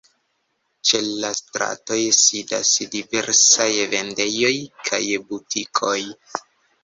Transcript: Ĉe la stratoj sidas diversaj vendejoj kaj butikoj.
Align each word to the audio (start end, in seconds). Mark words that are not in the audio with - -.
Ĉe 0.91 0.99
la 1.23 1.29
stratoj 1.39 1.97
sidas 2.19 2.71
diversaj 2.95 3.69
vendejoj 3.91 4.53
kaj 4.91 5.03
butikoj. 5.33 5.95